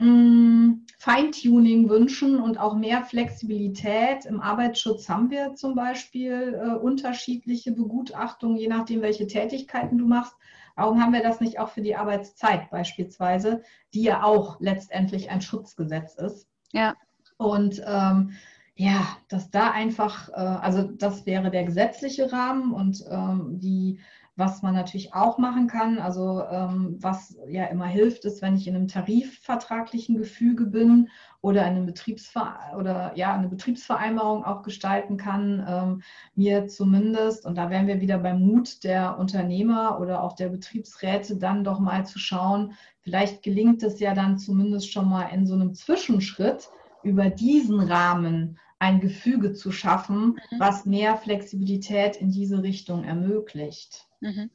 [0.00, 4.26] Feintuning wünschen und auch mehr Flexibilität.
[4.26, 10.36] Im Arbeitsschutz haben wir zum Beispiel äh, unterschiedliche Begutachtungen, je nachdem, welche Tätigkeiten du machst.
[10.76, 15.40] Warum haben wir das nicht auch für die Arbeitszeit beispielsweise, die ja auch letztendlich ein
[15.40, 16.46] Schutzgesetz ist?
[16.72, 16.94] Ja.
[17.36, 18.32] Und ähm,
[18.76, 23.98] ja, dass da einfach, äh, also das wäre der gesetzliche Rahmen und ähm, die
[24.38, 28.68] was man natürlich auch machen kann, also ähm, was ja immer hilft, ist, wenn ich
[28.68, 31.08] in einem tarifvertraglichen Gefüge bin
[31.40, 36.02] oder eine, Betriebsver oder, ja, eine Betriebsvereinbarung auch gestalten kann, ähm,
[36.36, 41.36] mir zumindest, und da wären wir wieder beim Mut der Unternehmer oder auch der Betriebsräte,
[41.36, 45.54] dann doch mal zu schauen, vielleicht gelingt es ja dann zumindest schon mal in so
[45.54, 46.68] einem Zwischenschritt
[47.02, 50.60] über diesen Rahmen ein Gefüge zu schaffen, mhm.
[50.60, 54.07] was mehr Flexibilität in diese Richtung ermöglicht.
[54.20, 54.50] Mhm.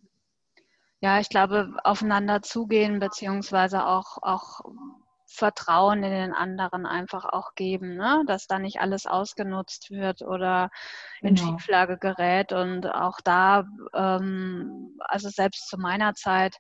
[1.00, 4.62] Ja, ich glaube, aufeinander zugehen, beziehungsweise auch, auch
[5.28, 8.24] Vertrauen in den anderen einfach auch geben, ne?
[8.28, 10.70] dass da nicht alles ausgenutzt wird oder
[11.22, 11.58] in genau.
[11.58, 12.54] Schieflage gerät.
[12.54, 16.56] Und auch da, ähm, also selbst zu meiner Zeit,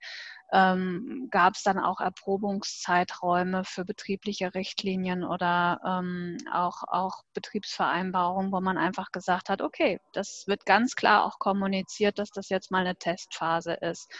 [0.53, 8.61] ähm, gab es dann auch Erprobungszeiträume für betriebliche Richtlinien oder ähm, auch, auch Betriebsvereinbarungen, wo
[8.61, 12.81] man einfach gesagt hat, okay, das wird ganz klar auch kommuniziert, dass das jetzt mal
[12.81, 14.11] eine Testphase ist,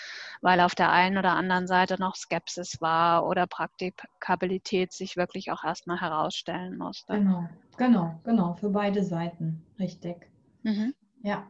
[0.42, 5.64] weil auf der einen oder anderen Seite noch Skepsis war oder Praktikabilität sich wirklich auch
[5.64, 7.14] erstmal herausstellen musste.
[7.14, 10.28] Genau, genau, genau, für beide Seiten, richtig.
[10.64, 10.96] Mhm.
[11.22, 11.46] Ja.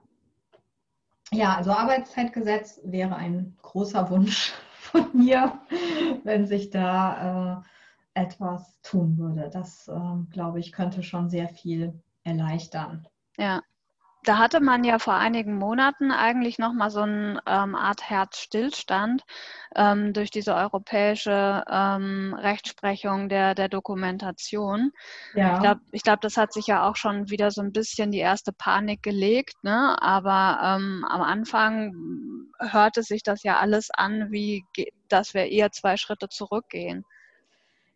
[1.31, 4.53] Ja, also Arbeitszeitgesetz wäre ein großer Wunsch
[4.93, 5.59] von mir,
[6.23, 7.63] wenn sich da
[8.15, 9.49] äh, etwas tun würde.
[9.51, 13.07] Das, äh, glaube ich, könnte schon sehr viel erleichtern.
[13.37, 13.63] Ja,
[14.23, 19.23] da hatte man ja vor einigen Monaten eigentlich nochmal so eine ähm, Art Herzstillstand
[19.75, 24.91] ähm, durch diese europäische ähm, Rechtsprechung der, der Dokumentation.
[25.33, 25.55] Ja.
[25.55, 28.19] Ich glaube, ich glaub, das hat sich ja auch schon wieder so ein bisschen die
[28.19, 30.01] erste Panik gelegt, ne?
[30.01, 31.93] aber ähm, am Anfang
[32.59, 34.65] hörte sich das ja alles an, wie
[35.09, 37.03] dass wir eher zwei Schritte zurückgehen.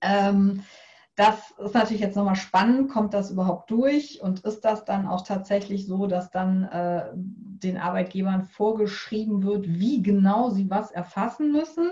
[0.00, 0.62] Ähm,
[1.14, 2.90] das ist natürlich jetzt nochmal spannend.
[2.90, 4.22] Kommt das überhaupt durch?
[4.22, 10.02] Und ist das dann auch tatsächlich so, dass dann äh, den Arbeitgebern vorgeschrieben wird, wie
[10.02, 11.90] genau sie was erfassen müssen?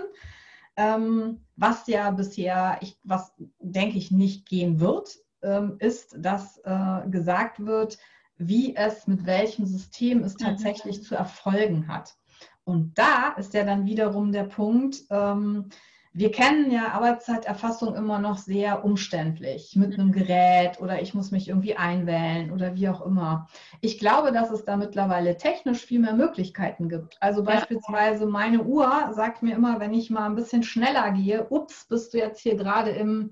[0.75, 7.07] Ähm, was ja bisher, ich, was denke ich nicht gehen wird, ähm, ist, dass äh,
[7.09, 7.99] gesagt wird,
[8.37, 10.45] wie es mit welchem System es mhm.
[10.45, 11.03] tatsächlich mhm.
[11.03, 12.15] zu erfolgen hat.
[12.63, 15.69] Und da ist ja dann wiederum der Punkt, ähm,
[16.13, 21.47] wir kennen ja Arbeitszeiterfassung immer noch sehr umständlich mit einem Gerät oder ich muss mich
[21.47, 23.47] irgendwie einwählen oder wie auch immer.
[23.79, 27.15] Ich glaube, dass es da mittlerweile technisch viel mehr Möglichkeiten gibt.
[27.21, 31.85] Also beispielsweise meine Uhr sagt mir immer, wenn ich mal ein bisschen schneller gehe, ups,
[31.87, 33.31] bist du jetzt hier gerade im,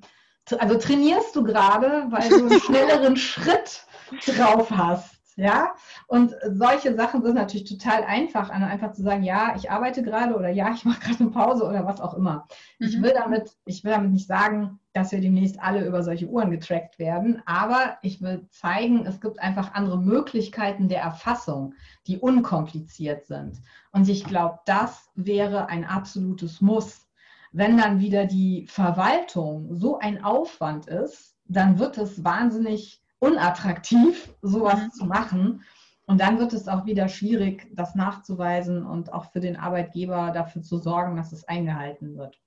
[0.57, 3.85] also trainierst du gerade, weil du einen schnelleren Schritt
[4.25, 5.18] drauf hast.
[5.39, 5.73] Ja,
[6.07, 10.49] und solche Sachen sind natürlich total einfach, einfach zu sagen, ja, ich arbeite gerade oder
[10.49, 12.45] ja, ich mache gerade eine Pause oder was auch immer.
[12.77, 12.87] Mhm.
[12.87, 16.51] Ich, will damit, ich will damit nicht sagen, dass wir demnächst alle über solche Uhren
[16.51, 21.73] getrackt werden, aber ich will zeigen, es gibt einfach andere Möglichkeiten der Erfassung,
[22.05, 23.61] die unkompliziert sind.
[23.93, 27.07] Und ich glaube, das wäre ein absolutes Muss.
[27.53, 34.79] Wenn dann wieder die Verwaltung so ein Aufwand ist, dann wird es wahnsinnig unattraktiv, sowas
[34.79, 34.91] mhm.
[34.91, 35.63] zu machen.
[36.05, 40.63] Und dann wird es auch wieder schwierig, das nachzuweisen und auch für den Arbeitgeber dafür
[40.63, 42.39] zu sorgen, dass es eingehalten wird.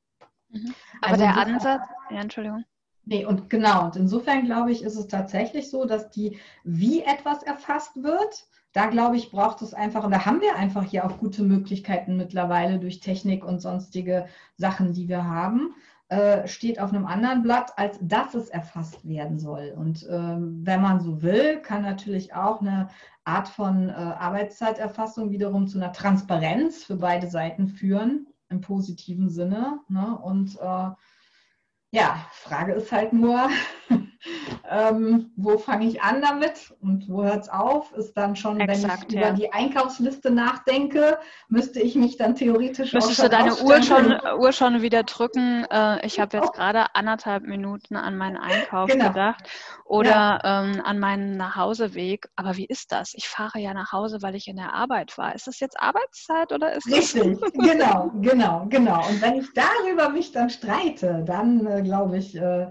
[0.49, 0.75] Mhm.
[1.01, 2.65] Aber also der Ansatz, ja, Entschuldigung.
[3.05, 7.43] Nee, und genau, und insofern glaube ich, ist es tatsächlich so, dass die, wie etwas
[7.43, 11.19] erfasst wird, da glaube ich, braucht es einfach, und da haben wir einfach hier auch
[11.19, 15.75] gute Möglichkeiten mittlerweile durch Technik und sonstige Sachen, die wir haben.
[16.13, 19.73] Äh, steht auf einem anderen Blatt, als dass es erfasst werden soll.
[19.75, 22.89] Und ähm, wenn man so will, kann natürlich auch eine
[23.25, 29.81] Art von äh, Arbeitszeiterfassung wiederum zu einer Transparenz für beide Seiten führen, im positiven Sinne.
[29.89, 30.19] Ne?
[30.19, 30.91] Und äh,
[31.93, 33.49] ja, Frage ist halt nur,
[34.71, 37.93] ähm, wo fange ich an damit und wo hört es auf?
[37.93, 39.29] Ist dann schon, Exakt, wenn ich ja.
[39.29, 44.53] über die Einkaufsliste nachdenke, müsste ich mich dann theoretisch Müsstest du deine Uhr schon, Uhr
[44.53, 45.65] schon wieder drücken?
[45.71, 46.53] Äh, ich habe jetzt oh.
[46.57, 49.09] gerade anderthalb Minuten an meinen Einkauf genau.
[49.09, 49.49] gedacht
[49.85, 50.63] oder ja.
[50.63, 52.29] ähm, an meinen Nachhauseweg.
[52.37, 53.13] Aber wie ist das?
[53.15, 55.35] Ich fahre ja nach Hause, weil ich in der Arbeit war.
[55.35, 57.53] Ist das jetzt Arbeitszeit oder ist Richtig, das?
[57.55, 59.07] genau, genau, genau.
[59.09, 62.71] Und wenn ich darüber mich dann streite, dann äh, glaube ich, äh,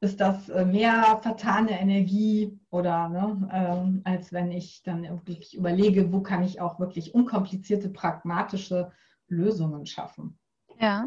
[0.00, 6.12] ist das äh, mehr vertane Energie oder ne, ähm, als wenn ich dann wirklich überlege,
[6.12, 8.92] wo kann ich auch wirklich unkomplizierte, pragmatische
[9.28, 10.38] Lösungen schaffen.
[10.78, 11.06] Ja.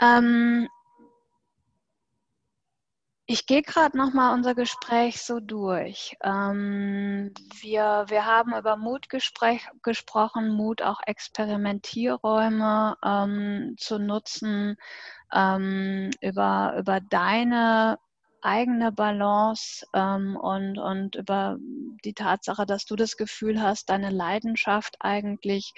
[0.00, 0.68] Ähm,
[3.26, 6.16] ich gehe gerade noch mal unser Gespräch so durch.
[6.20, 14.76] Ähm, wir, wir haben über Mut gesprochen, Mut auch Experimentierräume ähm, zu nutzen,
[15.32, 17.98] ähm, über, über deine
[18.42, 21.58] eigene Balance ähm, und, und über
[22.04, 25.74] die Tatsache, dass du das Gefühl hast, deine Leidenschaft eigentlich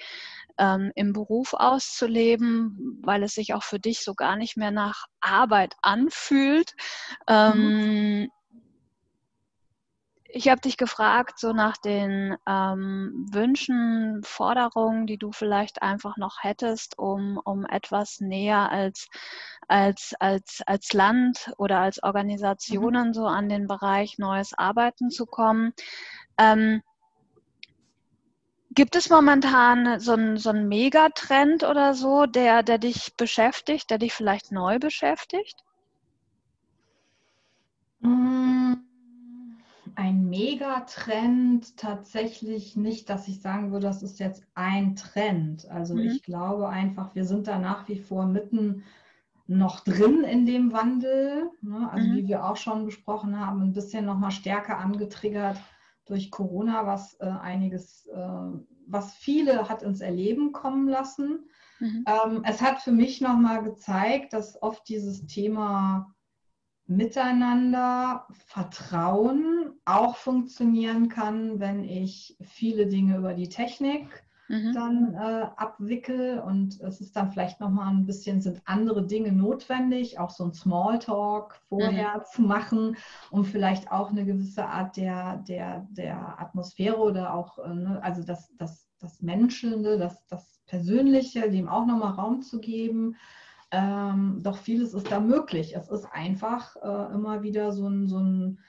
[0.57, 5.05] ähm, im Beruf auszuleben, weil es sich auch für dich so gar nicht mehr nach
[5.19, 6.73] Arbeit anfühlt.
[7.29, 8.29] Mhm.
[10.35, 16.37] Ich habe dich gefragt, so nach den ähm, Wünschen, Forderungen, die du vielleicht einfach noch
[16.41, 19.09] hättest, um, um etwas näher als,
[19.67, 22.01] als, als, als Land oder als.
[22.01, 23.13] Organisationen mhm.
[23.13, 25.71] so an den Bereich neues Arbeiten zu kommen.
[26.39, 26.81] Ähm,
[28.71, 33.99] Gibt es momentan so einen, so einen Megatrend oder so, der, der dich beschäftigt, der
[33.99, 35.63] dich vielleicht neu beschäftigt?
[37.99, 38.83] Mhm
[39.95, 45.69] ein Megatrend tatsächlich nicht, dass ich sagen würde, das ist jetzt ein Trend.
[45.69, 46.01] Also mhm.
[46.01, 48.83] ich glaube einfach, wir sind da nach wie vor mitten
[49.47, 51.49] noch drin in dem Wandel.
[51.61, 51.89] Ne?
[51.91, 52.15] Also mhm.
[52.15, 55.57] wie wir auch schon besprochen haben, ein bisschen nochmal stärker angetriggert
[56.05, 61.49] durch Corona, was äh, einiges, äh, was viele hat ins Erleben kommen lassen.
[61.79, 62.05] Mhm.
[62.07, 66.12] Ähm, es hat für mich nochmal gezeigt, dass oft dieses Thema
[66.85, 74.23] Miteinander, Vertrauen auch funktionieren kann, wenn ich viele Dinge über die Technik
[74.53, 74.73] mhm.
[74.73, 80.19] dann äh, abwickel und es ist dann vielleicht nochmal ein bisschen, sind andere Dinge notwendig,
[80.19, 82.23] auch so ein Smalltalk vorher mhm.
[82.31, 82.97] zu machen,
[83.31, 88.23] um vielleicht auch eine gewisse Art der, der, der Atmosphäre oder auch, äh, ne, also
[88.23, 93.15] das, das, das Menschelnde, das, das Persönliche, dem auch nochmal Raum zu geben.
[93.73, 95.75] Ähm, doch vieles ist da möglich.
[95.75, 98.59] Es ist einfach äh, immer wieder so ein, so ein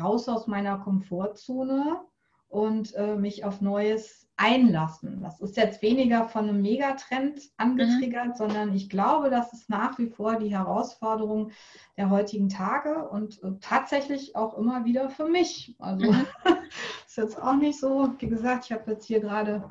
[0.00, 2.00] raus aus meiner Komfortzone
[2.48, 5.20] und äh, mich auf Neues einlassen.
[5.20, 8.34] Das ist jetzt weniger von einem Megatrend angetriggert, mhm.
[8.36, 11.50] sondern ich glaube, das ist nach wie vor die Herausforderung
[11.96, 15.74] der heutigen Tage und äh, tatsächlich auch immer wieder für mich.
[15.80, 16.24] Also mhm.
[17.06, 19.68] ist jetzt auch nicht so, wie gesagt, ich habe jetzt hier gerade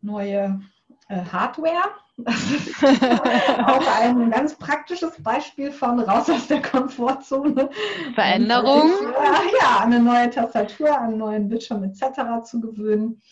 [0.00, 0.62] neue
[1.08, 1.90] äh, Hardware.
[2.18, 7.70] Das ist auch ein ganz praktisches Beispiel von raus aus der Komfortzone.
[8.14, 8.90] Veränderung.
[8.90, 12.42] Äh, ja, eine neue Tastatur, einen neuen Bildschirm etc.
[12.44, 13.22] zu gewöhnen.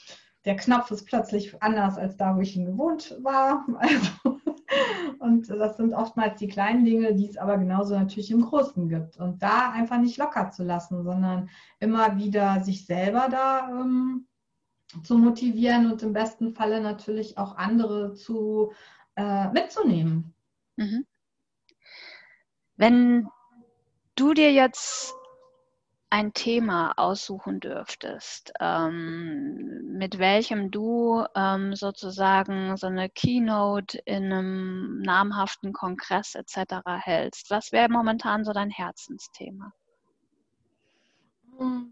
[0.45, 3.67] Der Knopf ist plötzlich anders als da, wo ich ihn gewohnt war.
[3.79, 4.41] Also,
[5.19, 9.17] und das sind oftmals die kleinen Dinge, die es aber genauso natürlich im Großen gibt.
[9.17, 14.29] Und da einfach nicht locker zu lassen, sondern immer wieder sich selber da ähm,
[15.03, 18.73] zu motivieren und im besten Falle natürlich auch andere zu
[19.17, 20.35] äh, mitzunehmen.
[20.77, 21.07] Mhm.
[22.77, 23.29] Wenn
[24.15, 25.15] du dir jetzt
[26.11, 35.01] ein Thema aussuchen dürftest, ähm, mit welchem du ähm, sozusagen so eine Keynote in einem
[35.01, 36.87] namhaften Kongress etc.
[37.01, 39.73] hältst, was wäre momentan so dein Herzensthema?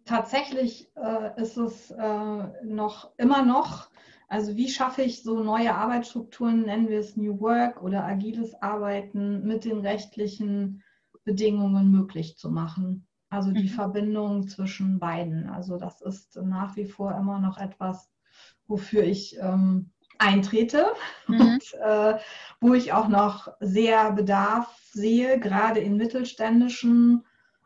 [0.05, 3.89] Tatsächlich äh, ist es äh, noch immer noch,
[4.29, 9.47] also wie schaffe ich so neue Arbeitsstrukturen, nennen wir es New Work oder agiles Arbeiten
[9.47, 10.83] mit den rechtlichen
[11.25, 13.07] Bedingungen möglich zu machen.
[13.31, 13.69] Also die mhm.
[13.69, 15.49] Verbindung zwischen beiden.
[15.49, 18.11] Also das ist nach wie vor immer noch etwas,
[18.67, 20.87] wofür ich ähm, eintrete
[21.27, 21.41] mhm.
[21.41, 22.19] und äh,
[22.61, 27.25] wo ich auch noch sehr Bedarf sehe, gerade in mittelständischen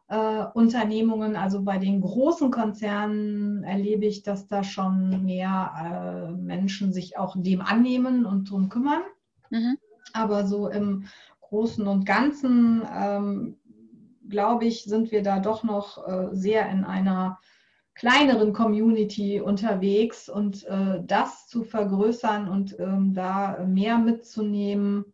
[0.08, 6.92] äh, Unternehmungen, also bei den großen Konzernen erlebe ich, dass da schon mehr äh, Menschen
[6.92, 9.02] sich auch dem annehmen und darum kümmern.
[9.50, 9.76] Mhm.
[10.14, 11.04] Aber so im
[11.40, 13.56] Großen und Ganzen, ähm,
[14.28, 17.38] glaube ich, sind wir da doch noch äh, sehr in einer
[17.94, 25.04] kleineren Community unterwegs und äh, das zu vergrößern und ähm, da mehr mitzunehmen,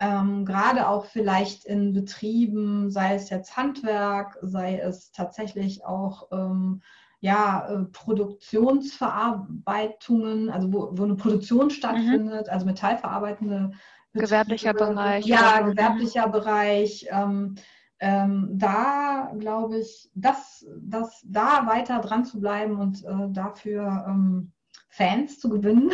[0.00, 6.82] ähm, gerade auch vielleicht in Betrieben, sei es jetzt Handwerk, sei es tatsächlich auch ähm,
[7.20, 11.70] ja, äh, Produktionsverarbeitungen, also wo, wo eine Produktion mhm.
[11.70, 12.52] stattfindet, mhm.
[12.52, 13.72] also metallverarbeitende
[14.12, 15.26] Betriebe, Gewerblicher Bereich.
[15.26, 17.06] Ja, gewerblicher Bereich.
[17.10, 17.56] Ähm,
[17.98, 24.52] ähm, da glaube ich, dass, dass da weiter dran zu bleiben und äh, dafür ähm,
[24.90, 25.90] Fans zu gewinnen,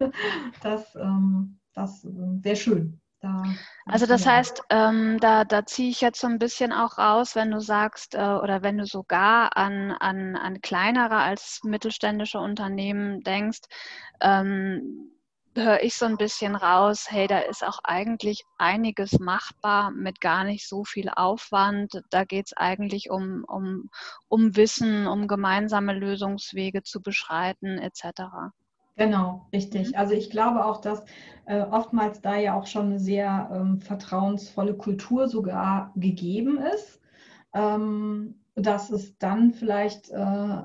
[0.62, 3.00] das, ähm, das wäre schön.
[3.24, 3.42] Da
[3.86, 7.50] also das heißt, ähm, da, da ziehe ich jetzt so ein bisschen auch raus, wenn
[7.50, 13.60] du sagst äh, oder wenn du sogar an, an, an kleinere als mittelständische Unternehmen denkst,
[14.20, 15.10] ähm,
[15.56, 20.44] höre ich so ein bisschen raus, hey, da ist auch eigentlich einiges machbar mit gar
[20.44, 22.02] nicht so viel Aufwand.
[22.10, 23.88] Da geht es eigentlich um, um,
[24.28, 28.52] um Wissen, um gemeinsame Lösungswege zu beschreiten etc.
[28.96, 29.88] Genau, richtig.
[29.90, 29.94] Mhm.
[29.96, 31.04] Also ich glaube auch, dass
[31.46, 37.00] äh, oftmals da ja auch schon eine sehr ähm, vertrauensvolle Kultur sogar gegeben ist,
[37.54, 40.62] ähm, dass es dann vielleicht äh,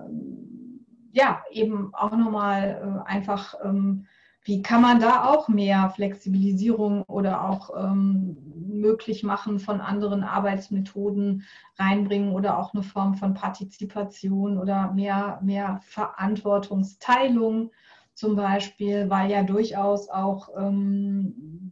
[1.12, 4.06] ja eben auch nochmal äh, einfach, ähm,
[4.44, 11.44] wie kann man da auch mehr Flexibilisierung oder auch ähm, möglich machen von anderen Arbeitsmethoden
[11.78, 17.72] reinbringen oder auch eine Form von Partizipation oder mehr, mehr Verantwortungsteilung
[18.20, 21.72] zum Beispiel, weil ja durchaus auch ähm,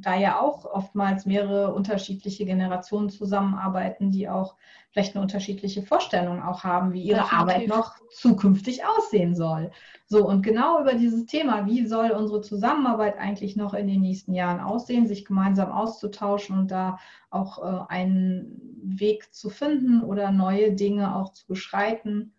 [0.00, 4.56] da ja auch oftmals mehrere unterschiedliche Generationen zusammenarbeiten, die auch
[4.90, 7.38] vielleicht eine unterschiedliche Vorstellung auch haben, wie ihre Definitiv.
[7.38, 9.70] Arbeit noch zukünftig aussehen soll.
[10.06, 14.32] So, und genau über dieses Thema, wie soll unsere Zusammenarbeit eigentlich noch in den nächsten
[14.32, 20.72] Jahren aussehen, sich gemeinsam auszutauschen und da auch äh, einen Weg zu finden oder neue
[20.72, 22.32] Dinge auch zu beschreiten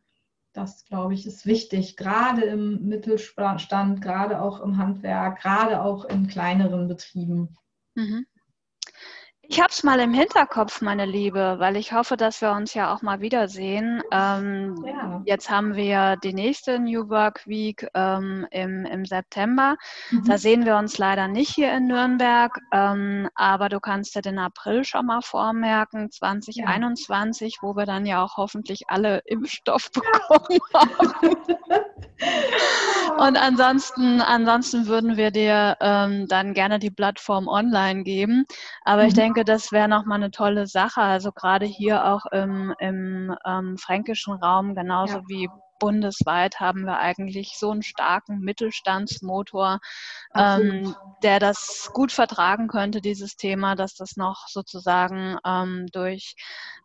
[0.53, 6.27] das, glaube ich, ist wichtig, gerade im Mittelstand, gerade auch im Handwerk, gerade auch in
[6.27, 7.57] kleineren Betrieben.
[7.95, 8.25] Mhm.
[9.45, 12.93] Ich habe es mal im Hinterkopf, meine Liebe, weil ich hoffe, dass wir uns ja
[12.93, 14.01] auch mal wiedersehen.
[14.09, 15.21] Ähm, ja.
[15.25, 19.75] Jetzt haben wir die nächste New Work Week ähm, im, im September.
[20.11, 20.23] Mhm.
[20.25, 24.39] Da sehen wir uns leider nicht hier in Nürnberg, ähm, aber du kannst dir den
[24.39, 27.61] April schon mal vormerken, 2021, ja.
[27.61, 31.35] wo wir dann ja auch hoffentlich alle Impfstoff bekommen haben.
[33.23, 38.45] Und ansonsten, ansonsten würden wir dir ähm, dann gerne die Plattform online geben.
[38.83, 39.07] Aber mhm.
[39.07, 40.99] ich denke, das wäre nochmal eine tolle Sache.
[40.99, 45.23] Also gerade hier auch im, im ähm, fränkischen Raum, genauso ja.
[45.29, 45.49] wie
[45.79, 49.79] bundesweit haben wir eigentlich so einen starken Mittelstandsmotor,
[50.35, 50.93] ähm,
[51.23, 56.35] der das gut vertragen könnte, dieses Thema, dass das noch sozusagen ähm, durch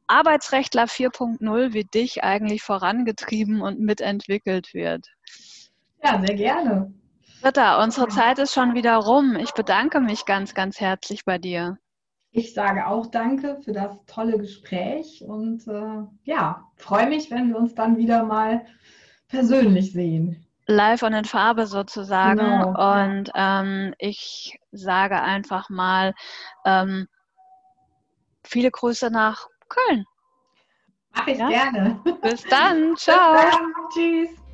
[0.06, 5.06] Arbeitsrechtler 4.0 wie dich eigentlich vorangetrieben und mitentwickelt wird.
[6.02, 6.92] Ja, sehr gerne.
[7.42, 9.36] Britta, unsere Zeit ist schon wieder rum.
[9.36, 11.78] Ich bedanke mich ganz, ganz herzlich bei dir.
[12.30, 17.56] Ich sage auch danke für das tolle Gespräch und äh, ja, freue mich, wenn wir
[17.56, 18.66] uns dann wieder mal
[19.28, 20.44] persönlich sehen.
[20.66, 22.38] Live und in Farbe sozusagen.
[22.38, 22.98] Genau.
[22.98, 26.14] Und ähm, ich sage einfach mal
[26.66, 27.08] ähm,
[28.44, 30.04] viele Grüße nach Köln.
[31.14, 31.48] Mach ich ja?
[31.48, 32.00] gerne.
[32.20, 32.94] Bis dann.
[32.96, 33.32] Ciao.
[33.32, 33.72] Bis dann.
[33.94, 34.47] Tschüss.